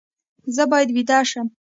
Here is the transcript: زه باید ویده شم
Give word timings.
زه 0.55 0.63
باید 0.71 0.89
ویده 0.95 1.19
شم 1.29 1.47